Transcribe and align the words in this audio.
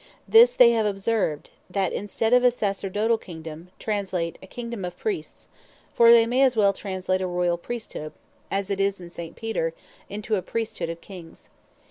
This 0.27 0.55
they 0.55 0.71
have 0.71 0.87
observed, 0.87 1.51
that 1.69 1.93
in 1.93 2.07
stead 2.07 2.33
of 2.33 2.43
a 2.43 2.49
Sacerdotall 2.51 3.21
Kingdome, 3.21 3.69
translate, 3.77 4.39
a 4.41 4.47
Kingdome 4.47 4.83
of 4.83 4.97
Priests: 4.97 5.47
for 5.93 6.11
they 6.11 6.25
may 6.25 6.41
as 6.41 6.55
well 6.57 6.73
translate 6.73 7.21
a 7.21 7.27
Royall 7.27 7.59
Priesthood, 7.59 8.11
(as 8.49 8.71
it 8.71 8.79
is 8.79 8.99
in 8.99 9.11
St. 9.11 9.35
Peter) 9.35 9.75
into 10.09 10.37
a 10.37 10.41
Priesthood 10.41 10.89
of 10.89 11.01
Kings. 11.01 11.49